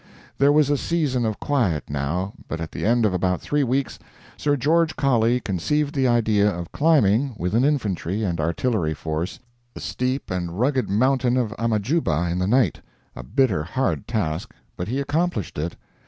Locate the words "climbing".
6.71-7.35